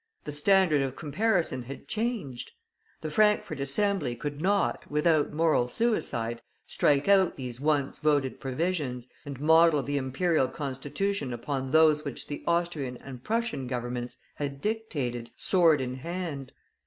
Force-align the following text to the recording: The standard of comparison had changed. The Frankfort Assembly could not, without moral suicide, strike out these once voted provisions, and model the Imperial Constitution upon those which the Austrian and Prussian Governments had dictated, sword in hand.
The 0.23 0.31
standard 0.31 0.81
of 0.81 0.95
comparison 0.95 1.61
had 1.61 1.87
changed. 1.87 2.53
The 3.01 3.11
Frankfort 3.11 3.59
Assembly 3.59 4.15
could 4.15 4.41
not, 4.41 4.89
without 4.89 5.31
moral 5.31 5.67
suicide, 5.67 6.41
strike 6.65 7.07
out 7.07 7.35
these 7.35 7.61
once 7.61 7.99
voted 7.99 8.39
provisions, 8.39 9.05
and 9.27 9.39
model 9.39 9.83
the 9.83 9.97
Imperial 9.97 10.47
Constitution 10.47 11.31
upon 11.33 11.69
those 11.69 12.03
which 12.03 12.25
the 12.25 12.43
Austrian 12.47 12.97
and 12.97 13.23
Prussian 13.23 13.67
Governments 13.67 14.17
had 14.33 14.59
dictated, 14.59 15.29
sword 15.37 15.79
in 15.79 15.93
hand. 15.93 16.51